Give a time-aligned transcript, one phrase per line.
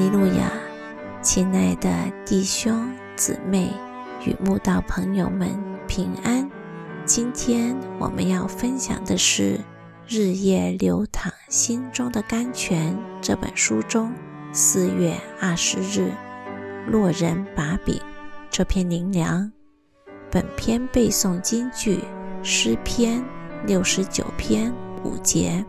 [0.00, 0.50] 哈利路亚，
[1.20, 1.90] 亲爱的
[2.24, 3.70] 弟兄姊妹
[4.24, 5.50] 与慕道朋友们
[5.86, 6.50] 平安。
[7.04, 9.58] 今天我们要分享的是
[10.08, 14.10] 《日夜流淌心中的甘泉》这本书中
[14.54, 16.10] 四月二十日
[16.86, 18.00] 落人把柄
[18.50, 19.52] 这篇灵粮。
[20.30, 21.98] 本篇背诵金句
[22.42, 23.22] 诗篇
[23.66, 24.72] 六十九篇
[25.04, 25.62] 五节。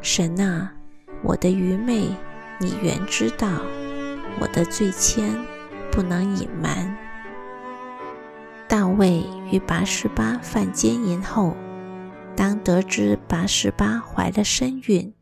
[0.00, 0.72] 神啊，
[1.24, 2.06] 我的愚昧。
[2.62, 3.48] 你原知道
[4.38, 5.36] 我的罪愆
[5.90, 6.96] 不能隐瞒。
[8.68, 11.56] 大卫与拔示巴犯奸淫后，
[12.36, 15.12] 当得知拔示巴怀了身孕，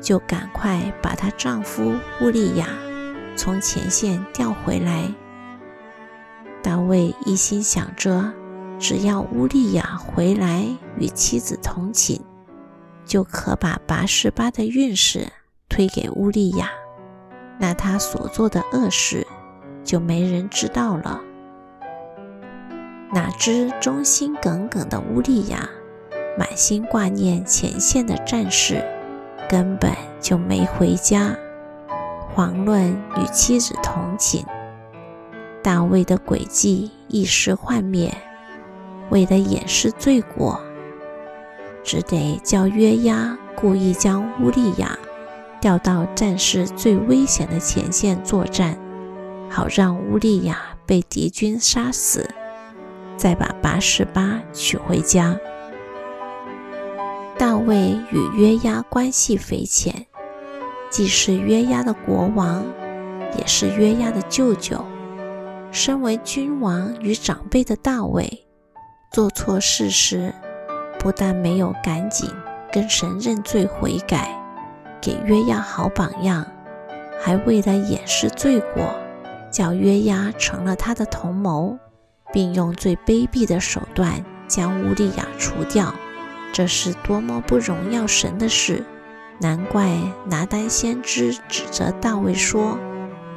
[0.00, 2.68] 就赶快把她丈夫乌利亚
[3.34, 5.12] 从前线调回来。
[6.62, 8.32] 大卫一心想着，
[8.78, 10.64] 只要乌利亚回来
[10.96, 12.20] 与妻子同寝，
[13.04, 15.32] 就可把拔示巴的运势。
[15.78, 16.72] 推给乌利亚，
[17.56, 19.24] 那他所做的恶事
[19.84, 21.20] 就没人知道了。
[23.12, 25.70] 哪知忠心耿耿的乌利亚，
[26.36, 28.84] 满心挂念前线的战士，
[29.48, 31.36] 根本就没回家，
[32.34, 34.44] 遑论与妻子同寝。
[35.62, 38.12] 大卫的诡计一时幻灭，
[39.10, 40.60] 为了掩饰罪过，
[41.84, 44.98] 只得叫约押故意将乌利亚。
[45.60, 48.78] 调到战事最危险的前线作战，
[49.50, 52.28] 好让乌利亚被敌军杀死，
[53.16, 55.36] 再把八十八娶回家。
[57.36, 60.06] 大卫与约押关系匪浅，
[60.90, 62.64] 既是约押的国王，
[63.36, 64.84] 也是约押的舅舅。
[65.70, 68.46] 身为君王与长辈的大卫，
[69.12, 70.32] 做错事时，
[70.98, 72.30] 不但没有赶紧
[72.72, 74.37] 跟神认罪悔改。
[75.00, 76.46] 给约押好榜样，
[77.20, 78.94] 还为了掩饰罪过，
[79.50, 81.78] 叫约押成了他的同谋，
[82.32, 85.94] 并用最卑鄙的手段将乌利亚除掉。
[86.52, 88.84] 这是多么不荣耀神的事！
[89.40, 92.76] 难怪拿单先知指责大卫说：“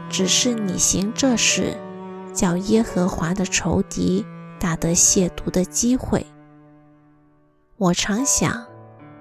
[0.09, 1.77] 只是你行这事，
[2.33, 4.25] 叫耶和华的仇敌
[4.59, 6.25] 大得亵渎的机会。”
[7.77, 8.70] 我常想。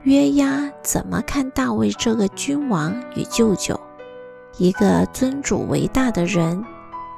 [0.04, 3.78] 约押怎么看大卫这个君王与舅舅，
[4.56, 6.64] 一个尊主为大的人，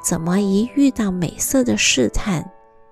[0.04, 2.50] 怎么一遇到美色的试探，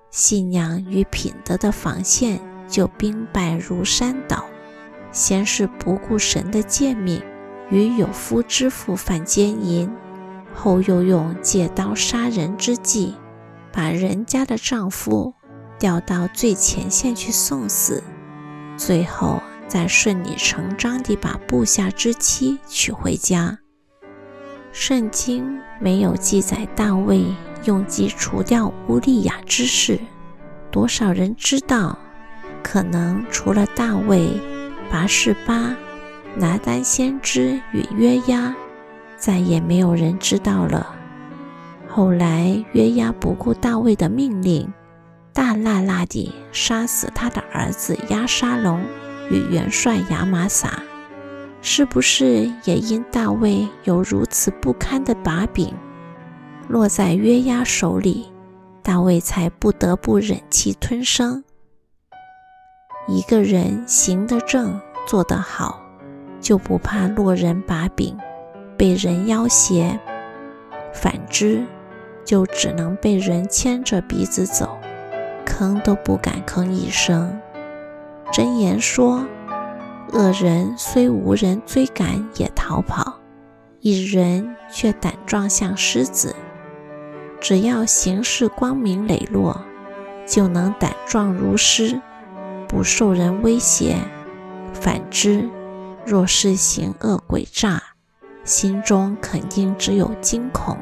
[0.09, 4.45] 信仰与品德的防线就兵败如山倒？
[5.11, 7.21] 先是不顾神的诫命，
[7.69, 9.91] 与有夫之妇犯奸淫，
[10.55, 13.15] 后又用借刀杀人之计，
[13.73, 15.33] 把人家的丈夫
[15.77, 18.01] 调到最前线去送死，
[18.77, 19.41] 最后。
[19.71, 23.57] 再顺理成章地把部下之妻娶回家。
[24.73, 27.23] 圣经没有记载大卫
[27.63, 29.97] 用计除掉乌利亚之事，
[30.71, 31.97] 多少人知道？
[32.61, 34.27] 可能除了大卫、
[34.91, 35.73] 拔示巴、
[36.35, 38.53] 拿单先知与约押，
[39.15, 40.93] 再也没有人知道了。
[41.87, 44.67] 后来约押不顾大卫的命令，
[45.31, 48.83] 大剌剌地杀死他的儿子押沙龙。
[49.31, 50.83] 与元帅亚玛撒，
[51.61, 55.73] 是不是也因大卫有如此不堪的把柄
[56.67, 58.29] 落在约押手里，
[58.83, 61.41] 大卫才不得不忍气吞声？
[63.07, 64.77] 一个人行得正，
[65.07, 65.81] 做得好，
[66.41, 68.17] 就不怕落人把柄，
[68.77, 69.97] 被人要挟；
[70.93, 71.63] 反之，
[72.25, 74.77] 就只能被人牵着鼻子走，
[75.45, 77.39] 吭都不敢吭一声。
[78.31, 79.27] 箴言说
[80.13, 83.19] ：“恶人虽无人追赶也逃跑，
[83.81, 86.33] 一人却胆壮像狮子。
[87.41, 89.61] 只要行事光明磊落，
[90.25, 91.99] 就能胆壮如狮，
[92.69, 93.97] 不受人威胁。
[94.73, 95.49] 反之，
[96.05, 97.83] 若是行恶诡诈，
[98.45, 100.77] 心中肯定只有惊恐，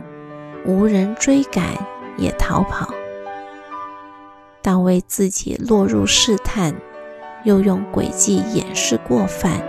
[0.67, 1.65] 无人追赶
[2.15, 2.93] 也逃跑。
[4.61, 6.75] 当为自己落入试探。”
[7.43, 9.61] 又用诡计掩饰过犯，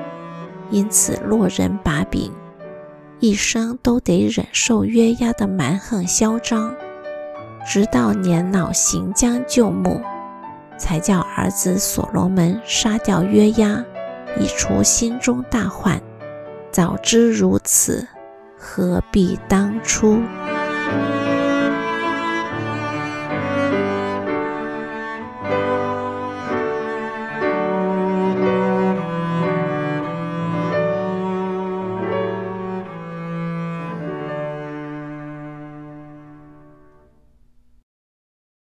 [0.71, 2.33] 因此落人把柄，
[3.21, 6.75] 一生都得忍受约押的蛮横嚣张，
[7.67, 10.01] 直到年老行将就木，
[10.79, 13.85] 才叫儿子所罗门杀掉约押，
[14.39, 16.01] 以除心中大患。
[16.71, 18.07] 早知如此，
[18.57, 20.19] 何必当初？